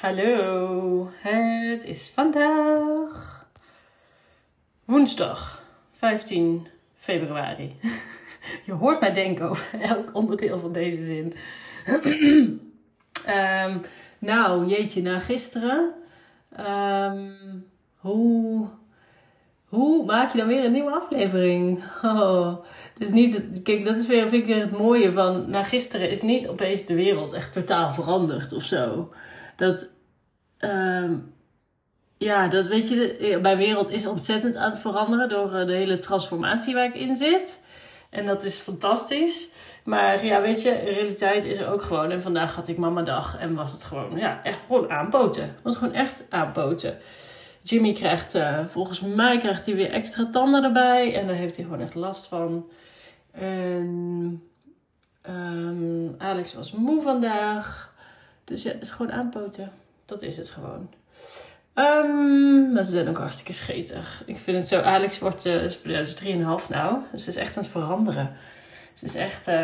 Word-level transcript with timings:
Hallo, 0.00 1.10
het 1.18 1.84
is 1.84 2.10
vandaag 2.14 3.46
woensdag 4.84 5.62
15 5.96 6.66
februari. 6.98 7.76
Je 8.66 8.72
hoort 8.72 9.00
mij 9.00 9.12
denken 9.12 9.48
over 9.48 9.80
elk 9.80 10.10
onderdeel 10.14 10.60
van 10.60 10.72
deze 10.72 11.04
zin. 11.04 11.34
Ehm, 13.24 13.78
nou, 14.18 14.66
jeetje, 14.66 15.02
na 15.02 15.18
gisteren. 15.18 15.92
Ehm, 16.56 17.28
hoe, 17.96 18.66
hoe 19.64 20.04
maak 20.04 20.32
je 20.32 20.38
dan 20.38 20.48
weer 20.48 20.64
een 20.64 20.72
nieuwe 20.72 21.00
aflevering? 21.00 21.82
Oh, 22.02 22.56
het 22.94 23.08
is 23.08 23.10
niet, 23.10 23.62
kijk, 23.62 23.84
dat 23.84 23.96
is 23.96 24.06
weer, 24.06 24.28
vind 24.28 24.42
ik 24.42 24.46
weer 24.46 24.60
het 24.60 24.78
mooie 24.78 25.12
van. 25.12 25.50
Na 25.50 25.62
gisteren 25.62 26.10
is 26.10 26.22
niet 26.22 26.48
opeens 26.48 26.84
de 26.84 26.94
wereld 26.94 27.32
echt 27.32 27.52
totaal 27.52 27.92
veranderd 27.92 28.52
of 28.52 28.62
zo. 28.62 29.10
Dat, 29.60 29.88
ehm, 30.58 31.16
ja, 32.18 32.48
dat 32.48 32.66
weet 32.66 32.88
je, 32.88 33.38
mijn 33.42 33.56
wereld 33.56 33.90
is 33.90 34.06
ontzettend 34.06 34.56
aan 34.56 34.70
het 34.70 34.80
veranderen 34.80 35.28
door 35.28 35.54
eh, 35.54 35.66
de 35.66 35.72
hele 35.72 35.98
transformatie 35.98 36.74
waar 36.74 36.84
ik 36.84 36.94
in 36.94 37.16
zit. 37.16 37.60
En 38.10 38.26
dat 38.26 38.44
is 38.44 38.58
fantastisch. 38.58 39.50
Maar 39.84 40.24
ja, 40.24 40.40
weet 40.40 40.62
je, 40.62 40.70
realiteit 40.70 41.44
is 41.44 41.58
er 41.58 41.68
ook 41.68 41.82
gewoon. 41.82 42.10
En 42.10 42.22
vandaag 42.22 42.54
had 42.54 42.68
ik 42.68 42.76
mama 42.76 43.02
dag 43.02 43.38
en 43.38 43.54
was 43.54 43.72
het 43.72 43.84
gewoon, 43.84 44.16
ja, 44.16 44.40
echt 44.42 44.58
gewoon 44.66 44.90
aanpoten. 44.90 45.56
Was 45.62 45.76
gewoon 45.76 45.94
echt 45.94 46.22
aanpoten. 46.28 46.98
Jimmy 47.62 47.92
krijgt, 47.92 48.34
uh, 48.34 48.58
volgens 48.66 49.00
mij 49.00 49.38
krijgt 49.38 49.66
hij 49.66 49.74
weer 49.74 49.90
extra 49.90 50.28
tanden 50.32 50.64
erbij. 50.64 51.14
En 51.14 51.26
daar 51.26 51.36
heeft 51.36 51.56
hij 51.56 51.64
gewoon 51.64 51.80
echt 51.80 51.94
last 51.94 52.26
van. 52.26 52.70
En 53.32 54.42
um, 55.28 56.14
Alex 56.18 56.54
was 56.54 56.72
moe 56.72 57.02
vandaag. 57.02 57.89
Dus 58.50 58.62
ja, 58.62 58.70
het 58.72 58.82
is 58.82 58.90
gewoon 58.90 59.12
aanpoten. 59.12 59.72
Dat 60.06 60.22
is 60.22 60.36
het 60.36 60.48
gewoon. 60.48 60.90
Um, 61.74 62.72
maar 62.72 62.84
ze 62.84 62.90
zijn 62.90 63.08
ook 63.08 63.18
hartstikke 63.18 63.52
schetig. 63.52 64.22
Ik 64.26 64.38
vind 64.38 64.56
het 64.56 64.68
zo. 64.68 64.80
Alex 64.80 65.18
wordt 65.18 65.46
uh, 65.46 65.62
is, 65.62 65.82
is 65.82 66.22
3,5 66.22 66.68
nou. 66.68 66.98
Dus 67.12 67.24
ze 67.24 67.28
is 67.28 67.36
echt 67.36 67.56
aan 67.56 67.62
het 67.62 67.72
veranderen. 67.72 68.36
Ze 68.94 69.04
is 69.04 69.14
echt, 69.14 69.48
uh, 69.48 69.54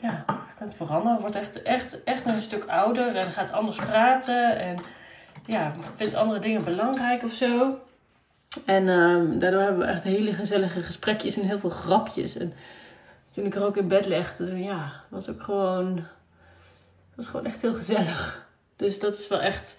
ja, 0.00 0.24
aan 0.26 0.66
het 0.66 0.74
veranderen. 0.74 1.20
Wordt 1.20 1.34
echt, 1.34 1.62
echt, 1.62 2.04
echt 2.04 2.26
een 2.26 2.40
stuk 2.40 2.64
ouder 2.64 3.16
en 3.16 3.30
gaat 3.30 3.52
anders 3.52 3.76
praten. 3.76 4.58
En 4.58 4.76
ja, 5.46 5.74
vindt 5.96 6.14
andere 6.14 6.40
dingen 6.40 6.64
belangrijk 6.64 7.22
of 7.22 7.32
zo. 7.32 7.78
En 8.64 8.88
um, 8.88 9.38
daardoor 9.38 9.60
hebben 9.60 9.86
we 9.86 9.92
echt 9.92 10.02
hele 10.02 10.34
gezellige 10.34 10.82
gesprekjes 10.82 11.36
en 11.36 11.46
heel 11.46 11.58
veel 11.58 11.70
grapjes. 11.70 12.36
En 12.36 12.52
toen 13.30 13.44
ik 13.44 13.54
er 13.54 13.64
ook 13.64 13.76
in 13.76 13.88
bed 13.88 14.06
legde, 14.06 14.58
ja, 14.58 14.92
was 15.08 15.28
ook 15.28 15.42
gewoon, 15.42 16.04
was 17.18 17.26
gewoon 17.26 17.46
echt 17.46 17.62
heel 17.62 17.74
gezellig. 17.74 18.46
Dus 18.76 18.98
dat 18.98 19.18
is 19.18 19.28
wel 19.28 19.40
echt, 19.40 19.78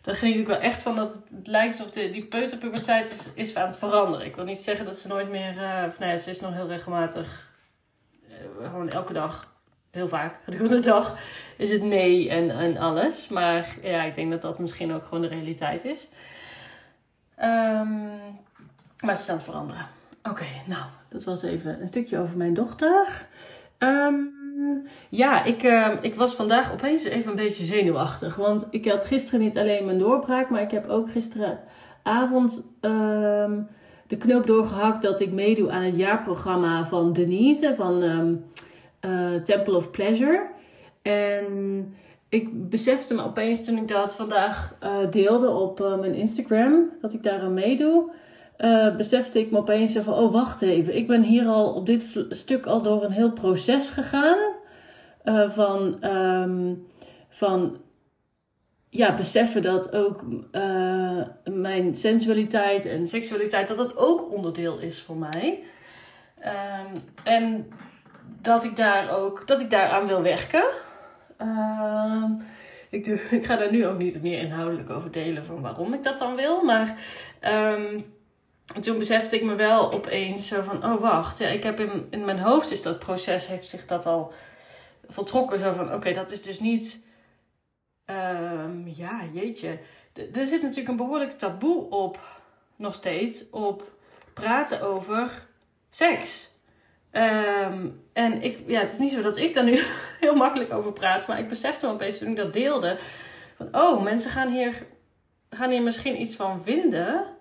daar 0.00 0.14
geniet 0.14 0.38
ik 0.38 0.46
wel 0.46 0.58
echt 0.58 0.82
van 0.82 0.96
dat 0.96 1.22
het, 1.30 1.46
lijkt 1.46 1.78
alsof 1.78 1.90
de, 1.92 2.10
die 2.10 2.24
peuterpuberteit 2.24 3.10
is, 3.10 3.28
is 3.34 3.56
aan 3.56 3.66
het 3.66 3.76
veranderen. 3.76 4.26
Ik 4.26 4.36
wil 4.36 4.44
niet 4.44 4.62
zeggen 4.62 4.84
dat 4.84 4.96
ze 4.96 5.08
nooit 5.08 5.28
meer, 5.28 5.54
of 5.88 5.98
nee, 5.98 6.18
ze 6.18 6.30
is 6.30 6.40
nog 6.40 6.52
heel 6.52 6.66
regelmatig, 6.66 7.50
uh, 8.28 8.68
gewoon 8.68 8.90
elke 8.90 9.12
dag, 9.12 9.54
heel 9.90 10.08
vaak, 10.08 10.34
gedurende 10.44 10.74
de 10.74 10.80
dag, 10.80 11.18
is 11.56 11.70
het 11.70 11.82
nee 11.82 12.30
en, 12.30 12.50
en 12.50 12.76
alles. 12.76 13.28
Maar 13.28 13.76
ja, 13.82 14.02
ik 14.02 14.14
denk 14.14 14.30
dat 14.30 14.42
dat 14.42 14.58
misschien 14.58 14.92
ook 14.92 15.04
gewoon 15.04 15.22
de 15.22 15.28
realiteit 15.28 15.84
is. 15.84 16.08
Um, 17.42 18.10
maar 19.00 19.14
ze 19.16 19.22
is 19.22 19.28
aan 19.28 19.36
het 19.36 19.44
veranderen. 19.44 19.86
Oké, 20.22 20.46
nou, 20.66 20.84
dat 21.08 21.24
was 21.24 21.42
even 21.42 21.80
een 21.80 21.88
stukje 21.88 22.18
over 22.18 22.36
mijn 22.36 22.54
dochter. 22.54 23.26
Um, 23.78 24.41
ja, 25.08 25.44
ik, 25.44 25.62
uh, 25.62 25.88
ik 26.00 26.14
was 26.14 26.34
vandaag 26.34 26.72
opeens 26.72 27.04
even 27.04 27.30
een 27.30 27.36
beetje 27.36 27.64
zenuwachtig. 27.64 28.36
Want 28.36 28.66
ik 28.70 28.88
had 28.88 29.04
gisteren 29.04 29.40
niet 29.40 29.58
alleen 29.58 29.84
mijn 29.84 29.98
doorbraak, 29.98 30.50
maar 30.50 30.62
ik 30.62 30.70
heb 30.70 30.88
ook 30.88 31.10
gisteravond 31.10 32.64
um, 32.80 33.68
de 34.06 34.16
knoop 34.18 34.46
doorgehakt 34.46 35.02
dat 35.02 35.20
ik 35.20 35.32
meedoe 35.32 35.70
aan 35.70 35.82
het 35.82 35.96
jaarprogramma 35.96 36.86
van 36.86 37.12
Denise 37.12 37.74
van 37.76 38.02
um, 38.02 38.44
uh, 39.00 39.42
Temple 39.42 39.76
of 39.76 39.90
Pleasure. 39.90 40.46
En 41.02 41.94
ik 42.28 42.70
besefte 42.70 43.14
me 43.14 43.24
opeens 43.24 43.64
toen 43.64 43.76
ik 43.76 43.88
dat 43.88 44.16
vandaag 44.16 44.78
deelde 45.10 45.48
op 45.48 45.78
mijn 45.78 46.14
Instagram, 46.14 46.90
dat 47.00 47.12
ik 47.12 47.22
daar 47.22 47.40
aan 47.40 47.54
meedoe. 47.54 48.10
Uh, 48.58 48.96
besefte 48.96 49.38
ik 49.38 49.50
me 49.50 49.58
opeens 49.58 49.96
van, 49.96 50.14
oh 50.14 50.32
wacht 50.32 50.62
even, 50.62 50.96
ik 50.96 51.06
ben 51.06 51.22
hier 51.22 51.46
al 51.46 51.72
op 51.72 51.86
dit 51.86 52.26
stuk 52.30 52.66
al 52.66 52.82
door 52.82 53.04
een 53.04 53.12
heel 53.12 53.32
proces 53.32 53.88
gegaan. 53.88 54.38
Uh, 55.24 55.50
van, 55.50 56.04
um, 56.04 56.86
van 57.28 57.80
ja, 58.88 59.14
beseffen 59.14 59.62
dat 59.62 59.92
ook 59.92 60.22
uh, 60.52 61.22
mijn 61.44 61.94
sensualiteit 61.94 62.84
en 62.84 63.08
seksualiteit, 63.08 63.68
dat 63.68 63.76
dat 63.76 63.96
ook 63.96 64.32
onderdeel 64.32 64.78
is 64.78 65.02
voor 65.02 65.16
mij. 65.16 65.62
Um, 66.44 67.02
en 67.24 67.68
dat 68.40 68.64
ik 68.64 68.76
daar 68.76 69.10
ook, 69.10 69.46
dat 69.46 69.60
ik 69.60 69.70
daaraan 69.70 70.06
wil 70.06 70.22
werken. 70.22 70.64
Um, 71.38 72.42
ik, 72.90 73.04
doe, 73.04 73.20
ik 73.38 73.44
ga 73.44 73.56
daar 73.56 73.72
nu 73.72 73.86
ook 73.86 73.98
niet 73.98 74.22
meer 74.22 74.38
inhoudelijk 74.38 74.90
over 74.90 75.10
delen 75.10 75.44
van 75.44 75.60
waarom 75.60 75.94
ik 75.94 76.02
dat 76.02 76.18
dan 76.18 76.36
wil. 76.36 76.64
Maar 76.64 76.98
toen 78.80 78.98
besefte 78.98 79.36
ik 79.36 79.42
me 79.42 79.54
wel 79.54 79.92
opeens 79.92 80.46
zo 80.46 80.62
van, 80.62 80.84
oh 80.84 81.00
wacht, 81.00 81.38
ja, 81.38 81.48
ik 81.48 81.62
heb 81.62 81.80
in, 81.80 82.06
in 82.10 82.24
mijn 82.24 82.38
hoofd 82.38 82.70
is 82.70 82.82
dat 82.82 82.98
proces, 82.98 83.46
heeft 83.46 83.68
zich 83.68 83.86
dat 83.86 84.06
al 84.06 84.32
voltrokken. 85.08 85.58
Zo 85.58 85.72
van, 85.72 85.92
oké, 85.92 86.12
dat 86.12 86.30
is 86.30 86.42
dus 86.42 86.60
niet, 86.60 87.04
um, 88.06 88.88
ja, 88.88 89.20
jeetje. 89.32 89.78
Er 90.14 90.46
zit 90.46 90.62
natuurlijk 90.62 90.88
een 90.88 90.96
behoorlijk 90.96 91.38
taboe 91.38 91.90
op, 91.90 92.18
nog 92.76 92.94
steeds, 92.94 93.50
op 93.50 93.92
praten 94.34 94.82
over 94.82 95.46
seks. 95.90 96.50
Um, 97.12 98.02
en 98.12 98.42
ik, 98.42 98.58
ja, 98.66 98.80
het 98.80 98.92
is 98.92 98.98
niet 98.98 99.12
zo 99.12 99.22
dat 99.22 99.36
ik 99.36 99.54
daar 99.54 99.64
nu 99.64 99.82
heel 100.20 100.34
makkelijk 100.34 100.72
over 100.72 100.92
praat, 100.92 101.26
maar 101.26 101.38
ik 101.38 101.48
besefte 101.48 101.86
me 101.86 101.92
opeens 101.92 102.18
toen 102.18 102.30
ik 102.30 102.36
dat 102.36 102.52
deelde, 102.52 102.98
van, 103.56 103.68
oh, 103.72 104.02
mensen 104.02 104.30
gaan 104.30 104.52
hier, 104.52 104.86
gaan 105.50 105.70
hier 105.70 105.82
misschien 105.82 106.20
iets 106.20 106.36
van 106.36 106.62
vinden 106.62 107.40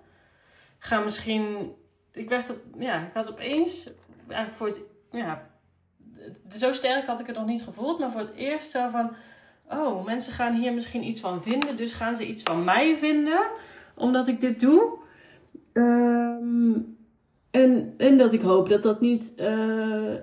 gaan 0.84 1.04
misschien. 1.04 1.74
Ik 2.12 2.30
werd 2.30 2.50
op. 2.50 2.58
Ja, 2.78 3.06
ik 3.08 3.14
had 3.14 3.30
opeens. 3.30 3.90
Eigenlijk 4.28 4.58
voor 4.58 4.68
het. 4.68 4.80
Ja. 5.12 5.50
Zo 6.50 6.72
sterk 6.72 7.06
had 7.06 7.20
ik 7.20 7.28
het 7.28 7.36
nog 7.36 7.46
niet 7.46 7.64
gevoeld. 7.64 8.00
Maar 8.00 8.12
voor 8.12 8.22
het 8.22 8.34
eerst 8.36 8.72
zo 8.72 8.90
van. 8.90 9.12
Oh, 9.70 10.06
mensen 10.06 10.34
gaan 10.34 10.56
hier 10.56 10.74
misschien 10.74 11.04
iets 11.04 11.20
van 11.20 11.44
vinden. 11.44 11.76
Dus 11.76 11.94
gaan 11.94 12.16
ze 12.16 12.28
iets 12.28 12.44
van 12.44 12.64
mij 12.64 12.98
vinden. 12.98 13.42
Omdat 13.96 14.28
ik 14.28 14.42
dit 14.42 14.60
doe. 14.60 14.98
Um, 15.74 16.98
en, 17.52 17.94
en 17.98 18.18
dat 18.18 18.34
ik 18.34 18.42
hoop 18.42 18.70
dat 18.70 18.82
dat 18.82 19.02
niet. 19.02 19.34
Uh, 19.38 20.16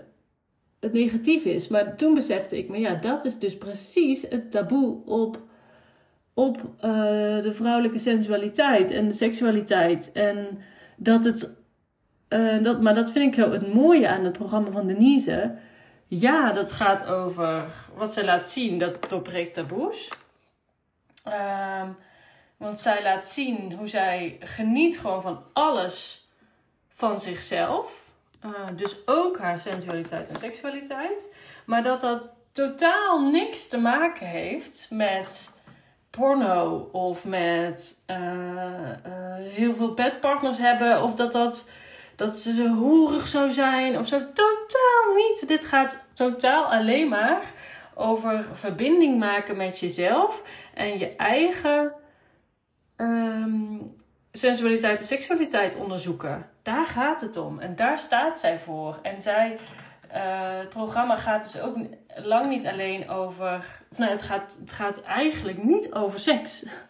het 0.81 0.93
negatief 0.93 1.45
is. 1.45 1.69
Maar 1.69 1.97
toen 1.97 2.15
besefte 2.15 2.59
ik 2.59 2.69
me, 2.69 2.79
ja, 2.79 2.95
dat 2.95 3.25
is 3.25 3.39
dus 3.39 3.59
precies 3.59 4.23
het 4.29 4.51
taboe 4.51 5.05
op 5.05 5.48
op 6.39 6.57
uh, 6.57 6.83
de 7.43 7.53
vrouwelijke 7.55 7.99
sensualiteit 7.99 8.91
en 8.91 9.09
de 9.09 9.15
seksualiteit. 9.15 10.13
En 10.13 10.63
dat 10.97 11.25
het. 11.25 11.51
Uh, 12.29 12.63
dat, 12.63 12.83
maar 12.83 12.95
dat 12.95 13.11
vind 13.11 13.33
ik 13.33 13.35
heel 13.35 13.53
het 13.53 13.75
mooie 13.75 14.09
aan 14.09 14.25
het 14.25 14.33
programma 14.33 14.71
van 14.71 14.87
Denise. 14.87 15.57
Ja, 16.07 16.53
dat 16.53 16.73
gaat 16.73 17.07
over 17.07 17.65
wat 17.95 18.13
zij 18.13 18.25
laat 18.25 18.49
zien, 18.49 18.79
dat 18.79 19.09
doorbreekt 19.09 19.55
taboes. 19.55 20.13
Um, 21.27 21.97
want 22.57 22.81
zij 22.81 23.03
laat 23.03 23.25
zien 23.25 23.73
hoe 23.73 23.89
zij 23.89 24.37
geniet 24.41 24.99
gewoon 24.99 25.23
van 25.23 25.43
alles 25.53 26.29
van 26.89 27.21
zichzelf. 27.21 28.13
Uh, 28.45 28.51
dus 28.77 28.97
ook 29.07 29.39
haar 29.39 29.61
sensualiteit 29.61 30.29
en 30.29 30.37
seksualiteit. 30.37 31.35
Maar 31.67 31.83
dat 31.83 32.01
dat 32.01 32.23
totaal 32.53 33.31
niks 33.31 33.69
te 33.69 33.79
maken 33.79 34.27
heeft 34.27 34.89
met 34.91 35.57
porno 36.11 36.89
of 36.93 37.25
met 37.25 38.03
uh, 38.07 38.17
uh, 38.17 39.35
heel 39.39 39.75
veel 39.75 39.95
bedpartners 39.95 40.59
hebben 40.59 41.03
of 41.03 41.15
dat, 41.15 41.33
dat, 41.33 41.69
dat 42.17 42.37
ze 42.37 42.53
zo 42.53 42.67
hoerig 42.67 43.27
zou 43.27 43.51
zijn 43.51 43.99
of 43.99 44.07
zo. 44.07 44.19
Totaal 44.19 45.15
niet. 45.15 45.49
Dit 45.49 45.65
gaat 45.65 46.05
totaal 46.13 46.65
alleen 46.65 47.09
maar 47.09 47.43
over 47.95 48.45
verbinding 48.53 49.19
maken 49.19 49.57
met 49.57 49.81
jezelf 49.81 50.43
en 50.75 50.99
je 50.99 51.17
eigen 51.17 51.93
um, 52.97 53.97
sensualiteit 54.33 55.01
en 55.01 55.07
seksualiteit 55.07 55.77
onderzoeken. 55.77 56.47
Daar 56.63 56.87
gaat 56.87 57.21
het 57.21 57.37
om 57.37 57.59
en 57.59 57.77
daar 57.77 57.99
staat 57.99 58.39
zij 58.39 58.59
voor. 58.59 58.99
En 59.03 59.23
zij 59.23 59.59
uh, 60.15 60.59
het 60.59 60.69
programma 60.69 61.17
gaat 61.17 61.53
dus 61.53 61.61
ook 61.61 61.77
lang 62.17 62.49
niet 62.49 62.67
alleen 62.67 63.09
over. 63.09 63.83
Nou, 63.97 64.11
het 64.11 64.23
gaat, 64.23 64.57
het 64.61 64.73
gaat 64.73 65.03
eigenlijk 65.03 65.63
niet 65.63 65.93
over 65.93 66.21
seks. 66.21 66.65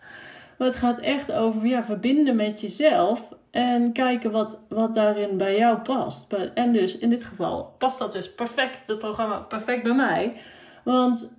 Maar 0.59 0.69
het 0.69 0.77
gaat 0.77 0.99
echt 0.99 1.33
over 1.33 1.67
ja, 1.67 1.85
verbinden 1.85 2.37
met 2.37 2.61
jezelf. 2.61 3.23
En 3.51 3.93
kijken 3.93 4.31
wat, 4.31 4.59
wat 4.69 4.95
daarin 4.95 5.37
bij 5.37 5.57
jou 5.57 5.79
past. 5.79 6.33
En 6.55 6.73
dus 6.73 6.99
in 6.99 7.11
dit 7.11 7.25
geval 7.25 7.75
past 7.79 7.99
dat 7.99 8.13
dus 8.13 8.35
perfect, 8.35 8.87
het 8.87 8.99
programma 8.99 9.39
perfect 9.39 9.83
bij 9.83 9.95
mij. 9.95 10.41
Want 10.85 11.33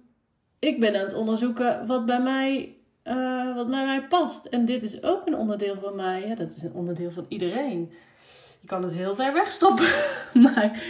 ik 0.60 0.80
ben 0.80 0.96
aan 0.96 1.02
het 1.02 1.14
onderzoeken 1.14 1.88
wat 1.88 2.06
bij 2.06 2.22
mij 2.22 2.76
eh, 3.04 3.56
wat 3.56 3.70
bij 3.70 3.86
mij 3.86 4.08
past. 4.08 4.46
En 4.46 4.66
dit 4.66 4.84
is 4.84 5.04
ook 5.04 5.28
een 5.28 5.36
onderdeel 5.36 5.76
van 5.82 5.96
mij. 5.96 6.36
Dat 6.36 6.52
is 6.52 6.62
een 6.62 6.74
onderdeel 6.74 7.12
van 7.12 7.26
iedereen. 7.28 7.92
Je 8.60 8.68
kan 8.68 8.84
het 8.84 8.92
heel 8.92 9.16
ver 9.16 9.34
wegstoppen. 9.34 9.88
maar 10.46 10.84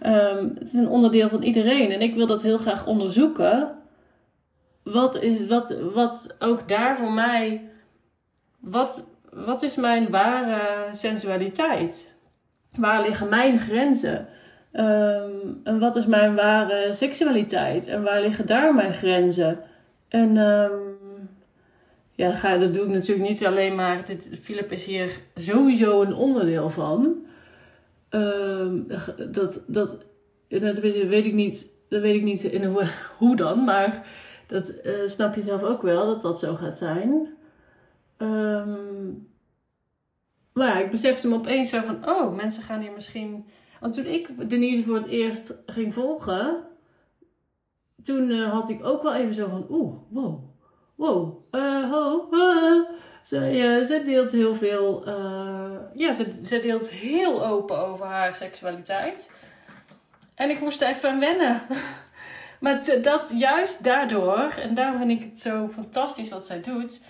ehm, 0.00 0.44
het 0.44 0.62
is 0.66 0.72
een 0.72 0.88
onderdeel 0.88 1.28
van 1.28 1.42
iedereen. 1.42 1.90
En 1.90 2.00
ik 2.00 2.14
wil 2.14 2.26
dat 2.26 2.42
heel 2.42 2.58
graag 2.58 2.86
onderzoeken. 2.86 3.78
Wat 4.82 5.22
is 5.22 5.46
wat, 5.46 5.76
wat 5.92 6.36
ook 6.38 6.68
daar 6.68 6.98
voor 6.98 7.12
mij. 7.12 7.70
Wat, 8.60 9.06
wat 9.30 9.62
is 9.62 9.76
mijn 9.76 10.10
ware 10.10 10.88
sensualiteit? 10.94 12.08
Waar 12.76 13.02
liggen 13.02 13.28
mijn 13.28 13.58
grenzen? 13.58 14.28
Ehm, 14.72 15.30
en 15.64 15.78
wat 15.78 15.96
is 15.96 16.06
mijn 16.06 16.34
ware 16.34 16.94
seksualiteit? 16.94 17.86
En 17.86 18.02
waar 18.02 18.20
liggen 18.20 18.46
daar 18.46 18.74
mijn 18.74 18.94
grenzen? 18.94 19.60
En 20.08 20.36
um, 20.36 20.98
ja, 22.20 22.34
ga, 22.34 22.58
dat 22.58 22.74
doe 22.74 22.82
ik 22.82 22.88
natuurlijk 22.88 23.28
niet 23.28 23.46
alleen 23.46 23.74
maar. 23.74 24.04
Dit, 24.06 24.38
Philip 24.42 24.72
is 24.72 24.86
hier 24.86 25.20
sowieso 25.34 26.02
een 26.02 26.14
onderdeel 26.14 26.70
van. 26.70 27.26
Um, 28.10 28.86
dat, 29.32 29.60
dat, 29.66 30.04
dat 30.48 30.78
weet 30.78 31.24
ik 31.24 31.32
niet, 31.32 31.72
dat 31.88 32.00
weet 32.00 32.14
ik 32.14 32.22
niet 32.22 32.42
in 32.42 32.64
hoe 33.18 33.36
dan, 33.36 33.64
maar 33.64 34.06
dat 34.46 34.72
uh, 34.84 34.92
snap 35.06 35.34
je 35.34 35.42
zelf 35.42 35.62
ook 35.62 35.82
wel 35.82 36.06
dat 36.06 36.22
dat 36.22 36.38
zo 36.38 36.54
gaat 36.54 36.78
zijn. 36.78 37.28
Um, 38.18 39.28
maar 40.52 40.66
ja, 40.66 40.78
ik 40.78 40.90
besefte 40.90 41.28
me 41.28 41.34
opeens 41.34 41.70
zo 41.70 41.80
van, 41.80 42.08
oh, 42.08 42.36
mensen 42.36 42.62
gaan 42.62 42.80
hier 42.80 42.92
misschien. 42.92 43.46
Want 43.80 43.94
toen 43.94 44.06
ik 44.06 44.50
Denise 44.50 44.82
voor 44.82 44.96
het 44.96 45.06
eerst 45.06 45.54
ging 45.66 45.94
volgen, 45.94 46.62
toen 48.02 48.30
uh, 48.30 48.52
had 48.52 48.68
ik 48.68 48.84
ook 48.84 49.02
wel 49.02 49.14
even 49.14 49.34
zo 49.34 49.48
van, 49.48 49.66
oeh, 49.68 49.94
wow, 50.08 50.49
wow, 51.00 51.44
uh, 51.52 51.90
ho, 51.90 52.28
ze 53.24 54.02
deelt 54.04 54.30
heel 54.30 54.54
veel, 54.54 55.04
ja, 55.94 56.12
ze, 56.12 56.60
deelt 56.60 56.90
heel 56.90 57.46
open 57.46 57.78
over 57.78 58.06
haar 58.06 58.34
seksualiteit. 58.34 59.30
En 60.34 60.50
ik 60.50 60.60
moest 60.60 60.82
er 60.82 60.88
even 60.88 61.10
aan 61.10 61.20
wennen. 61.20 61.62
maar 62.60 62.82
dat 63.02 63.32
juist 63.36 63.84
daardoor, 63.84 64.54
en 64.58 64.74
daarom 64.74 64.98
vind 64.98 65.10
ik 65.10 65.30
het 65.30 65.40
zo 65.40 65.68
fantastisch 65.68 66.28
wat 66.28 66.46
zij 66.46 66.60
doet. 66.60 67.00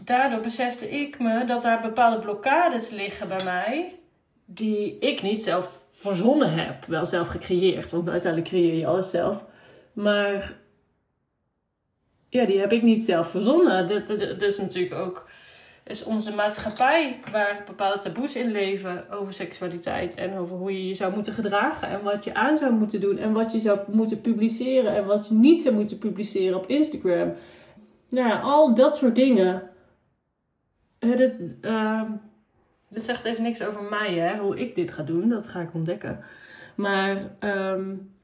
Daardoor 0.00 0.40
besefte 0.40 0.90
ik 0.90 1.18
me 1.18 1.44
dat 1.44 1.64
er 1.64 1.80
bepaalde 1.80 2.18
blokkades 2.18 2.90
liggen 2.90 3.28
bij 3.28 3.44
mij. 3.44 3.98
Die 4.44 4.98
ik 4.98 5.22
niet 5.22 5.42
zelf 5.42 5.82
verzonnen 5.92 6.52
heb. 6.52 6.84
Wel 6.84 7.06
zelf 7.06 7.28
gecreëerd, 7.28 7.90
want 7.90 8.08
uiteindelijk 8.08 8.50
creëer 8.50 8.74
je 8.74 8.86
alles 8.86 9.10
zelf. 9.10 9.44
Maar 9.92 10.52
ja, 12.34 12.44
die 12.44 12.60
heb 12.60 12.72
ik 12.72 12.82
niet 12.82 13.04
zelf 13.04 13.30
verzonnen. 13.30 13.86
Dat, 13.86 14.06
dat, 14.06 14.42
is 14.42 14.58
natuurlijk 14.58 14.94
ook 14.94 15.28
is 15.84 16.04
onze 16.04 16.32
maatschappij 16.32 17.20
waar 17.30 17.62
bepaalde 17.66 17.98
taboes 17.98 18.36
in 18.36 18.50
leven 18.50 19.10
over 19.10 19.32
seksualiteit 19.32 20.14
en 20.14 20.36
over 20.36 20.56
hoe 20.56 20.72
je 20.72 20.88
je 20.88 20.94
zou 20.94 21.14
moeten 21.14 21.32
gedragen 21.32 21.88
en 21.88 22.02
wat 22.02 22.24
je 22.24 22.34
aan 22.34 22.58
zou 22.58 22.72
moeten 22.72 23.00
doen 23.00 23.18
en 23.18 23.32
wat 23.32 23.52
je 23.52 23.60
zou 23.60 23.78
moeten 23.86 24.20
publiceren 24.20 24.96
en 24.96 25.06
wat 25.06 25.28
je 25.28 25.34
niet 25.34 25.60
zou 25.62 25.74
moeten 25.74 25.98
publiceren 25.98 26.58
op 26.58 26.66
Instagram. 26.66 27.32
Nou 28.08 28.28
ja, 28.28 28.40
al 28.40 28.74
dat 28.74 28.96
soort 28.96 29.14
dingen. 29.14 29.70
Het, 30.98 31.34
uh, 31.60 32.02
dit 32.88 33.02
zegt 33.02 33.24
even 33.24 33.42
niks 33.42 33.62
over 33.62 33.82
mij, 33.82 34.14
hè, 34.14 34.38
hoe 34.38 34.58
ik 34.58 34.74
dit 34.74 34.90
ga 34.90 35.02
doen, 35.02 35.28
dat 35.28 35.48
ga 35.48 35.60
ik 35.60 35.74
ontdekken. 35.74 36.24
Maar 36.74 37.36
um, 37.40 38.14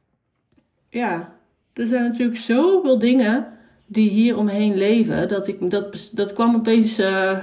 ja, 0.88 1.32
er 1.72 1.86
zijn 1.86 2.02
natuurlijk 2.02 2.38
zoveel 2.38 2.98
dingen 2.98 3.58
die 3.92 4.10
hier 4.10 4.36
omheen 4.36 4.76
leven. 4.76 5.28
Dat, 5.28 5.48
ik, 5.48 5.70
dat, 5.70 6.10
dat 6.12 6.32
kwam 6.32 6.54
opeens. 6.54 6.98
Uh, 6.98 7.38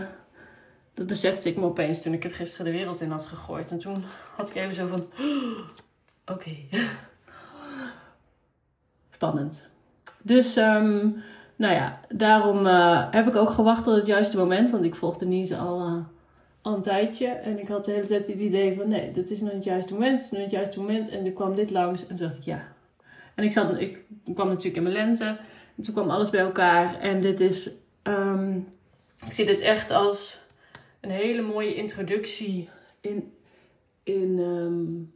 dat 0.94 1.07
besefte 1.07 1.49
ik 1.49 1.57
me 1.57 1.65
opeens 1.65 2.01
toen 2.01 2.13
ik 2.13 2.23
het 2.23 2.33
gisteren 2.33 2.65
de 2.65 2.77
wereld 2.77 3.01
in 3.01 3.11
had 3.11 3.25
gegooid. 3.25 3.71
En 3.71 3.77
toen 3.77 4.03
had 4.35 4.49
ik 4.49 4.55
even 4.55 4.73
zo 4.73 4.88
van. 4.88 5.05
Oké. 6.35 6.55
Spannend. 9.15 9.67
Dus, 10.21 10.55
um, 10.55 11.23
nou 11.55 11.73
ja, 11.73 11.99
daarom 12.09 12.65
uh, 12.65 13.07
heb 13.11 13.27
ik 13.27 13.35
ook 13.35 13.49
gewacht 13.49 13.83
tot 13.83 13.95
het 13.95 14.05
juiste 14.05 14.38
moment. 14.38 14.69
Want 14.69 14.85
ik 14.85 14.95
volgde 14.95 15.25
Denise 15.25 15.57
al, 15.57 15.88
uh, 15.88 15.97
al 16.61 16.75
een 16.75 16.81
tijdje. 16.81 17.27
En 17.27 17.59
ik 17.59 17.67
had 17.67 17.85
de 17.85 17.91
hele 17.91 18.07
tijd 18.07 18.27
het 18.27 18.39
idee 18.39 18.75
van: 18.75 18.89
nee, 18.89 19.11
dit 19.11 19.31
is 19.31 19.39
nog 19.39 19.51
het 19.51 19.63
juiste 19.63 19.94
moment. 19.94 20.19
Het 20.19 20.23
is 20.23 20.31
nog 20.31 20.41
het 20.41 20.51
juiste 20.51 20.79
moment. 20.79 21.09
En 21.09 21.25
er 21.25 21.31
kwam 21.31 21.55
dit 21.55 21.71
langs. 21.71 22.01
En 22.01 22.15
toen 22.15 22.27
dacht 22.27 22.38
ik: 22.38 22.44
ja. 22.44 22.75
En 23.38 23.44
ik, 23.44 23.51
zat, 23.51 23.80
ik 23.80 24.06
kwam 24.34 24.48
natuurlijk 24.48 24.75
in 24.75 24.84
mijn 24.84 24.95
lente. 24.95 25.25
En 25.75 25.84
toen 25.84 25.94
kwam 25.94 26.10
alles 26.10 26.30
bij 26.30 26.39
elkaar. 26.39 27.00
En 27.00 27.22
dit 27.22 27.39
is, 27.39 27.69
um, 28.04 28.68
ik 29.25 29.31
zie 29.31 29.45
dit 29.45 29.60
echt 29.60 29.92
als 29.92 30.39
een 31.01 31.10
hele 31.10 31.42
mooie 31.42 31.75
introductie 31.75 32.69
in, 33.01 33.34
in 34.04 34.39
um, 34.39 35.13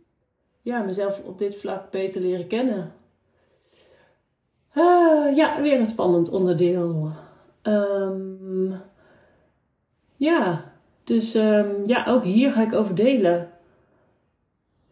ja, 0.61 0.81
mezelf 0.81 1.19
op 1.23 1.37
dit 1.37 1.55
vlak 1.55 1.91
beter 1.91 2.21
leren 2.21 2.47
kennen. 2.47 2.93
Uh, 4.75 5.35
ja, 5.35 5.61
weer 5.61 5.79
een 5.79 5.87
spannend 5.87 6.29
onderdeel. 6.29 7.11
Um, 7.63 8.81
ja, 10.15 10.71
dus 11.03 11.31
ja, 11.85 12.05
ook 12.07 12.23
hier 12.23 12.51
ga 12.51 12.61
ik 12.61 12.73
over 12.73 12.95
delen. 12.95 13.49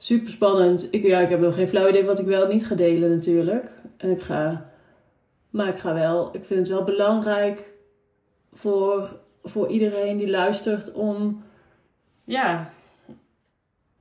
Super 0.02 0.30
spannend. 0.30 0.88
Ik, 0.92 1.04
ja, 1.04 1.20
ik 1.20 1.30
heb 1.30 1.40
nog 1.40 1.56
geen 1.56 1.68
flauw 1.68 1.90
idee 1.90 2.06
wat 2.06 2.20
ik 2.20 2.26
wel 2.26 2.48
niet 2.48 2.66
ga 2.66 2.76
delen 2.76 3.10
natuurlijk. 3.10 3.66
En 3.98 4.10
ik 4.10 4.22
ga 4.22 4.70
maar 5.50 5.68
ik 5.68 5.78
ga 5.78 5.94
wel, 5.94 6.30
ik 6.36 6.46
vind 6.46 6.60
het 6.60 6.70
wel 6.70 6.84
belangrijk 6.84 7.74
voor, 8.54 9.20
voor 9.44 9.70
iedereen 9.70 10.18
die 10.18 10.30
luistert 10.30 10.92
om, 10.92 11.44
ja, 12.24 12.74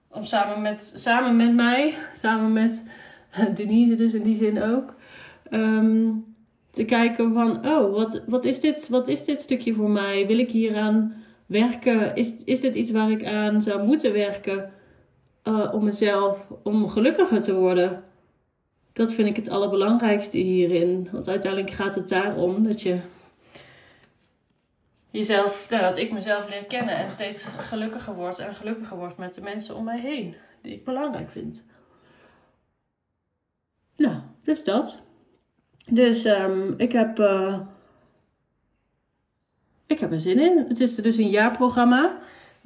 om 0.08 0.24
samen 0.24 0.62
met, 0.62 0.92
samen 0.96 1.36
met 1.36 1.54
mij, 1.54 1.94
samen 2.14 2.52
met 2.52 2.82
Denise 3.56 3.94
dus 3.94 4.12
in 4.12 4.22
die 4.22 4.36
zin 4.36 4.62
ook, 4.62 4.94
um, 5.50 6.26
te 6.70 6.84
kijken 6.84 7.32
van, 7.32 7.66
oh, 7.66 7.94
wat, 7.94 8.22
wat, 8.26 8.44
is 8.44 8.60
dit, 8.60 8.88
wat 8.88 9.08
is 9.08 9.24
dit 9.24 9.40
stukje 9.40 9.74
voor 9.74 9.90
mij? 9.90 10.26
Wil 10.26 10.38
ik 10.38 10.50
hieraan 10.50 11.14
werken? 11.46 12.16
Is, 12.16 12.34
is 12.44 12.60
dit 12.60 12.74
iets 12.74 12.90
waar 12.90 13.10
ik 13.10 13.24
aan 13.24 13.62
zou 13.62 13.86
moeten 13.86 14.12
werken 14.12 14.72
uh, 15.44 15.74
om 15.74 15.84
mezelf, 15.84 16.38
om 16.62 16.88
gelukkiger 16.88 17.42
te 17.42 17.54
worden? 17.54 18.04
Dat 18.92 19.12
vind 19.12 19.28
ik 19.28 19.36
het 19.36 19.48
allerbelangrijkste 19.48 20.36
hierin. 20.36 21.08
Want 21.12 21.28
uiteindelijk 21.28 21.72
gaat 21.72 21.94
het 21.94 22.08
daarom 22.08 22.62
dat 22.62 22.82
je 22.82 23.00
jezelf, 25.10 25.70
nou, 25.70 25.82
dat 25.82 25.96
ik 25.96 26.12
mezelf 26.12 26.48
leer 26.48 26.64
kennen 26.64 26.94
en 26.96 27.10
steeds 27.10 27.44
gelukkiger 27.44 28.14
word 28.14 28.38
en 28.38 28.54
gelukkiger 28.54 28.96
word 28.96 29.16
met 29.16 29.34
de 29.34 29.40
mensen 29.40 29.76
om 29.76 29.84
mij 29.84 30.00
heen, 30.00 30.34
die 30.62 30.72
ik 30.72 30.84
belangrijk 30.84 31.30
vind. 31.30 31.64
Nou, 33.96 34.16
dus 34.42 34.64
dat. 34.64 35.02
Dus 35.90 36.24
um, 36.24 36.74
ik 36.76 36.92
heb. 36.92 37.18
Uh, 37.18 37.60
ik 39.86 40.00
heb 40.00 40.12
er 40.12 40.20
zin 40.20 40.38
in. 40.38 40.64
Het 40.68 40.80
is 40.80 40.94
dus 40.94 41.16
een 41.16 41.30
jaarprogramma. 41.30 42.18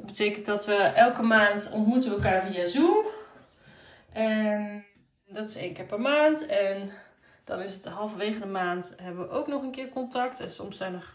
Dat 0.03 0.11
betekent 0.11 0.47
dat 0.47 0.67
we 0.67 0.75
elke 0.75 1.23
maand 1.23 1.71
ontmoeten 1.73 2.11
we 2.11 2.17
elkaar 2.17 2.47
via 2.47 2.65
Zoom. 2.65 3.05
En 4.13 4.85
dat 5.29 5.49
is 5.49 5.57
één 5.57 5.73
keer 5.73 5.85
per 5.85 6.01
maand. 6.01 6.47
En 6.47 6.91
dan 7.45 7.61
is 7.61 7.75
het 7.75 7.85
halverwege 7.85 8.39
de 8.39 8.47
maand 8.47 8.95
hebben 9.03 9.29
we 9.29 9.35
ook 9.35 9.47
nog 9.47 9.63
een 9.63 9.71
keer 9.71 9.89
contact. 9.89 10.41
En 10.41 10.51
soms 10.51 10.77
zijn 10.77 10.95
er, 10.95 11.15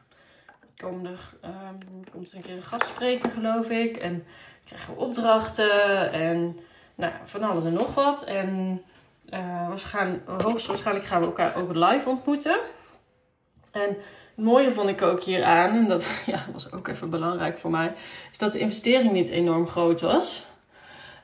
komen 0.77 1.17
um, 1.45 2.09
komt 2.11 2.29
er 2.29 2.35
een 2.35 2.41
keer 2.41 2.55
een 2.55 2.63
gastspreker 2.63 3.31
geloof 3.31 3.69
ik. 3.69 3.97
En 3.97 4.25
krijgen 4.65 4.93
we 4.93 4.99
opdrachten 4.99 6.11
en 6.11 6.59
nou, 6.95 7.13
van 7.25 7.43
alles 7.43 7.63
en 7.63 7.73
nog 7.73 7.93
wat. 7.93 8.23
En 8.23 8.81
uh, 9.29 9.67
waarschijnlijk, 9.67 10.41
hoogstwaarschijnlijk 10.41 11.05
gaan 11.05 11.21
we 11.21 11.27
elkaar 11.27 11.55
ook 11.55 11.73
live 11.73 12.09
ontmoeten. 12.09 12.59
En 13.71 13.97
mooie 14.37 14.71
vond 14.71 14.89
ik 14.89 15.01
ook 15.01 15.23
hier 15.23 15.43
aan, 15.43 15.75
en 15.75 15.87
dat 15.87 16.09
ja, 16.25 16.45
was 16.53 16.71
ook 16.71 16.87
even 16.87 17.09
belangrijk 17.09 17.57
voor 17.57 17.71
mij, 17.71 17.93
is 18.31 18.37
dat 18.37 18.51
de 18.51 18.59
investering 18.59 19.11
niet 19.11 19.29
enorm 19.29 19.67
groot 19.67 20.01
was. 20.01 20.45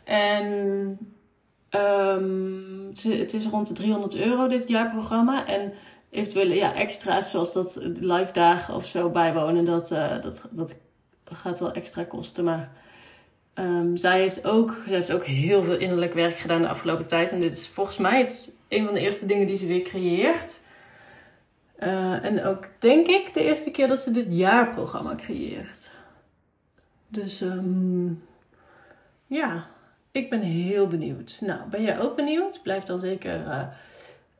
En 0.03 0.97
Um, 1.75 2.91
het 3.03 3.33
is 3.33 3.45
rond 3.45 3.67
de 3.67 3.73
300 3.73 4.15
euro 4.15 4.47
dit 4.47 4.67
jaarprogramma. 4.67 5.47
En 5.47 5.73
eventuele 6.09 6.55
ja, 6.55 6.75
extra's 6.75 7.29
zoals 7.29 7.53
dat 7.53 7.77
live 7.81 8.33
dagen 8.33 8.75
of 8.75 8.85
zo 8.85 9.09
bijwonen, 9.09 9.65
dat, 9.65 9.91
uh, 9.91 10.21
dat, 10.21 10.49
dat 10.51 10.75
gaat 11.25 11.59
wel 11.59 11.71
extra 11.71 12.03
kosten. 12.03 12.43
Maar 12.43 12.71
um, 13.55 13.97
zij 13.97 14.19
heeft 14.19 14.45
ook, 14.45 14.75
heeft 14.85 15.11
ook 15.11 15.25
heel 15.25 15.63
veel 15.63 15.77
innerlijk 15.77 16.13
werk 16.13 16.35
gedaan 16.35 16.61
de 16.61 16.67
afgelopen 16.67 17.07
tijd. 17.07 17.31
En 17.31 17.41
dit 17.41 17.53
is 17.53 17.67
volgens 17.67 17.97
mij 17.97 18.19
het, 18.19 18.55
een 18.67 18.85
van 18.85 18.93
de 18.93 18.99
eerste 18.99 19.25
dingen 19.25 19.47
die 19.47 19.57
ze 19.57 19.67
weer 19.67 19.81
creëert. 19.81 20.61
Uh, 21.85 22.25
en 22.25 22.43
ook 22.43 22.65
denk 22.79 23.07
ik 23.07 23.33
de 23.33 23.43
eerste 23.43 23.71
keer 23.71 23.87
dat 23.87 23.99
ze 23.99 24.11
dit 24.11 24.25
jaarprogramma 24.29 25.15
creëert. 25.15 25.89
Dus 27.07 27.41
um, 27.41 28.23
ja, 29.27 29.65
ik 30.11 30.29
ben 30.29 30.41
heel 30.41 30.87
benieuwd. 30.87 31.37
Nou, 31.41 31.59
ben 31.69 31.81
jij 31.81 31.99
ook 31.99 32.15
benieuwd? 32.15 32.61
Blijf 32.63 32.83
dan 32.83 32.99
zeker 32.99 33.39
uh, 33.39 33.63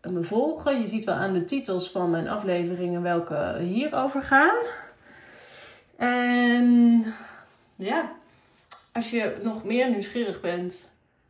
me 0.02 0.24
volgen. 0.24 0.82
Je 0.82 0.88
ziet 0.88 1.04
wel 1.04 1.16
aan 1.16 1.34
de 1.34 1.46
titels 1.46 1.90
van 1.90 2.10
mijn 2.10 2.28
afleveringen 2.28 3.02
welke 3.02 3.58
hierover 3.60 4.22
gaan. 4.22 4.64
En 5.96 7.06
ja, 7.76 8.12
als 8.92 9.12
je 9.12 9.40
nog 9.42 9.64
meer 9.64 9.90
nieuwsgierig 9.90 10.42
bent 10.42 10.90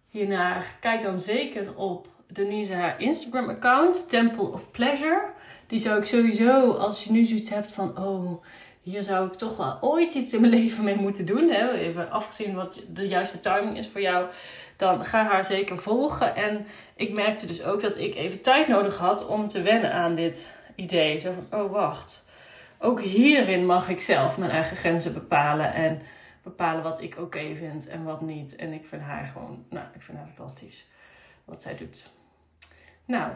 hiernaar, 0.09 0.75
kijk 0.79 1.03
dan 1.03 1.19
zeker 1.19 1.75
op 1.75 2.07
Denise 2.27 2.73
haar 2.73 3.01
Instagram 3.01 3.49
account, 3.49 4.09
Temple 4.09 4.51
of 4.51 4.71
Pleasure. 4.71 5.21
Die 5.73 5.81
zou 5.81 5.99
ik 5.99 6.05
sowieso, 6.05 6.71
als 6.71 7.03
je 7.03 7.11
nu 7.11 7.23
zoiets 7.25 7.49
hebt 7.49 7.71
van, 7.71 7.97
oh, 7.97 8.43
hier 8.81 9.03
zou 9.03 9.27
ik 9.27 9.33
toch 9.33 9.57
wel 9.57 9.77
ooit 9.81 10.13
iets 10.13 10.33
in 10.33 10.41
mijn 10.41 10.53
leven 10.53 10.83
mee 10.83 10.95
moeten 10.95 11.25
doen. 11.25 11.49
Hè? 11.49 11.71
Even 11.71 12.11
afgezien 12.11 12.55
wat 12.55 12.79
de 12.87 13.07
juiste 13.07 13.39
timing 13.39 13.77
is 13.77 13.87
voor 13.87 14.01
jou. 14.01 14.29
Dan 14.77 15.05
ga 15.05 15.23
haar 15.23 15.45
zeker 15.45 15.77
volgen. 15.77 16.35
En 16.35 16.65
ik 16.95 17.13
merkte 17.13 17.45
dus 17.45 17.63
ook 17.63 17.81
dat 17.81 17.97
ik 17.97 18.15
even 18.15 18.41
tijd 18.41 18.67
nodig 18.67 18.97
had 18.97 19.27
om 19.27 19.47
te 19.47 19.61
wennen 19.61 19.93
aan 19.93 20.15
dit 20.15 20.51
idee. 20.75 21.17
Zo 21.17 21.31
van, 21.31 21.59
oh 21.59 21.71
wacht. 21.71 22.25
Ook 22.79 23.01
hierin 23.01 23.65
mag 23.65 23.89
ik 23.89 24.01
zelf 24.01 24.37
mijn 24.37 24.51
eigen 24.51 24.77
grenzen 24.77 25.13
bepalen. 25.13 25.73
En 25.73 26.01
bepalen 26.43 26.83
wat 26.83 27.01
ik 27.01 27.17
oké 27.17 27.55
vind 27.55 27.87
en 27.87 28.03
wat 28.03 28.21
niet. 28.21 28.55
En 28.55 28.73
ik 28.73 28.85
vind 28.85 29.01
haar 29.01 29.25
gewoon, 29.25 29.65
nou, 29.69 29.85
ik 29.93 30.01
vind 30.01 30.17
haar 30.17 30.27
fantastisch 30.35 30.85
wat 31.45 31.61
zij 31.61 31.75
doet. 31.75 32.11
Nou, 33.05 33.31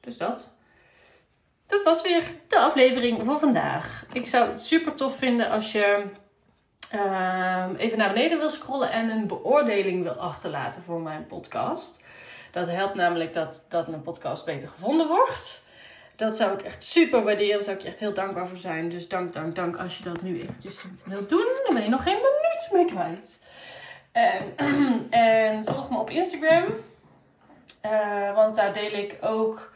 dus 0.00 0.16
dat. 0.16 0.60
Dat 1.72 1.82
was 1.82 2.02
weer 2.02 2.24
de 2.48 2.58
aflevering 2.58 3.24
voor 3.24 3.38
vandaag. 3.38 4.04
Ik 4.12 4.26
zou 4.26 4.50
het 4.50 4.62
super 4.62 4.94
tof 4.94 5.16
vinden 5.16 5.50
als 5.50 5.72
je 5.72 6.04
ehm, 6.90 7.74
even 7.74 7.98
naar 7.98 8.12
beneden 8.12 8.38
wil 8.38 8.50
scrollen 8.50 8.90
en 8.90 9.08
een 9.08 9.26
beoordeling 9.26 10.02
wil 10.02 10.12
achterlaten 10.12 10.82
voor 10.82 11.00
mijn 11.00 11.26
podcast. 11.26 12.00
Dat 12.50 12.66
helpt 12.68 12.94
namelijk 12.94 13.32
dat, 13.32 13.64
dat 13.68 13.88
mijn 13.88 14.02
podcast 14.02 14.44
beter 14.44 14.68
gevonden 14.68 15.06
wordt. 15.06 15.64
Dat 16.16 16.36
zou 16.36 16.52
ik 16.52 16.62
echt 16.62 16.84
super 16.84 17.22
waarderen. 17.22 17.54
Daar 17.54 17.62
zou 17.62 17.76
ik 17.76 17.82
je 17.82 17.88
echt 17.88 18.00
heel 18.00 18.14
dankbaar 18.14 18.48
voor 18.48 18.58
zijn. 18.58 18.88
Dus 18.88 19.08
dank, 19.08 19.32
dank, 19.32 19.54
dank 19.54 19.76
als 19.76 19.98
je 19.98 20.04
dat 20.04 20.22
nu 20.22 20.40
eventjes 20.40 20.84
wilt 21.04 21.28
doen. 21.28 21.46
Dan 21.64 21.74
ben 21.74 21.82
je 21.82 21.88
nog 21.88 22.02
geen 22.02 22.16
minuut 22.16 22.68
mee 22.72 22.84
kwijt. 22.84 23.46
En, 24.12 24.56
en 25.10 25.64
volg 25.64 25.90
me 25.90 25.98
op 25.98 26.10
Instagram. 26.10 26.64
Uh, 27.84 28.34
want 28.34 28.56
daar 28.56 28.72
deel 28.72 28.92
ik 28.92 29.18
ook 29.20 29.72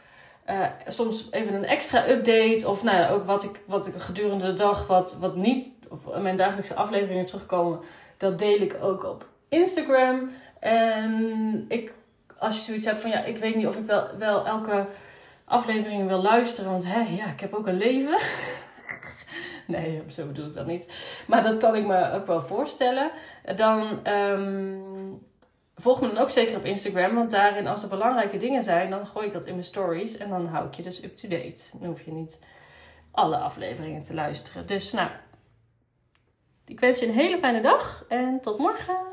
uh, 0.49 0.65
soms 0.87 1.27
even 1.31 1.53
een 1.53 1.65
extra 1.65 2.09
update. 2.09 2.69
Of 2.69 2.83
nou 2.83 3.11
ook 3.11 3.25
wat 3.25 3.43
ik, 3.43 3.61
wat 3.65 3.87
ik 3.87 3.93
gedurende 3.97 4.45
de 4.45 4.53
dag, 4.53 4.87
wat, 4.87 5.17
wat 5.19 5.35
niet, 5.35 5.73
of 5.89 6.19
mijn 6.21 6.37
dagelijkse 6.37 6.75
afleveringen 6.75 7.25
terugkomen. 7.25 7.79
Dat 8.17 8.39
deel 8.39 8.61
ik 8.61 8.75
ook 8.81 9.03
op 9.03 9.27
Instagram. 9.49 10.29
En 10.59 11.65
ik, 11.67 11.91
als 12.37 12.55
je 12.55 12.61
zoiets 12.61 12.85
hebt 12.85 13.01
van 13.01 13.09
ja, 13.09 13.23
ik 13.23 13.37
weet 13.37 13.55
niet 13.55 13.67
of 13.67 13.75
ik 13.75 13.85
wel, 13.85 14.07
wel 14.17 14.45
elke 14.45 14.85
aflevering 15.45 16.07
wil 16.07 16.21
luisteren. 16.21 16.71
Want 16.71 16.83
hè, 16.85 16.99
ja, 16.99 17.25
ik 17.25 17.39
heb 17.39 17.53
ook 17.53 17.67
een 17.67 17.77
leven. 17.77 18.19
nee, 19.67 20.03
zo 20.07 20.25
bedoel 20.25 20.45
ik 20.45 20.53
dat 20.53 20.67
niet. 20.67 20.93
Maar 21.27 21.43
dat 21.43 21.57
kan 21.57 21.75
ik 21.75 21.85
me 21.85 22.11
ook 22.11 22.27
wel 22.27 22.41
voorstellen. 22.41 23.11
Dan 23.55 24.07
um, 24.07 25.25
volg 25.77 26.01
me 26.01 26.07
dan 26.07 26.17
ook 26.17 26.29
zeker 26.29 26.57
op 26.57 26.65
Instagram. 26.65 27.15
Want 27.15 27.31
daarin, 27.31 27.67
als 27.67 27.83
er 27.83 27.89
belangrijke 27.89 28.37
dingen 28.37 28.63
zijn, 28.63 28.89
dan 28.89 29.07
gooi 29.07 29.27
ik 29.27 29.33
dat 29.33 29.45
in 29.45 29.53
mijn 29.53 29.65
stories. 29.65 30.17
En 30.17 30.29
dan 30.29 30.47
hou 30.47 30.67
ik 30.67 30.73
je 30.73 30.83
dus 30.83 31.03
up-to-date. 31.03 31.77
Dan 31.79 31.87
hoef 31.87 32.01
je 32.01 32.11
niet 32.11 32.39
alle 33.11 33.37
afleveringen 33.37 34.03
te 34.03 34.13
luisteren. 34.13 34.67
Dus 34.67 34.91
nou, 34.91 35.09
ik 36.65 36.79
wens 36.79 36.99
je 36.99 37.05
een 37.05 37.13
hele 37.13 37.37
fijne 37.37 37.61
dag 37.61 38.05
en 38.07 38.41
tot 38.41 38.57
morgen. 38.57 39.06